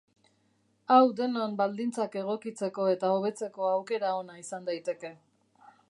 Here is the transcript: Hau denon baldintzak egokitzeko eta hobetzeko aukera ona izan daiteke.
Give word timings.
Hau 0.93 1.11
denon 1.19 1.53
baldintzak 1.59 2.17
egokitzeko 2.23 2.89
eta 2.95 3.13
hobetzeko 3.17 3.71
aukera 3.77 4.15
ona 4.23 4.41
izan 4.45 4.71
daiteke. 4.73 5.15